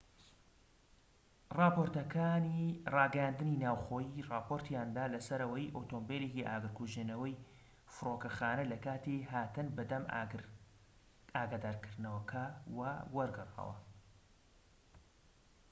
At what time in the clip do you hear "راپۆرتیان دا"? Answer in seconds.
4.31-5.05